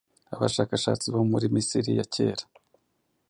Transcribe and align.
Abashakashatsi 0.35 1.05
bo 1.13 1.21
muri 1.31 1.45
Misiri 1.55 1.91
ya 1.97 2.05
kera 2.13 2.43